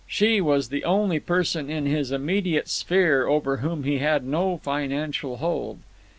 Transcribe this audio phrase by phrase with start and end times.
[0.07, 5.37] She was the only person in his immediate sphere over whom he had no financial
[5.37, 5.77] hold.